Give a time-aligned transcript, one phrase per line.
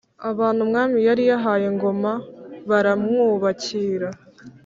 [0.29, 2.11] abantu umwami yari yahaye Ngoma
[2.69, 4.09] baramwubakira.